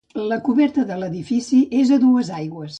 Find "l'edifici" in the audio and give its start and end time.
1.03-1.61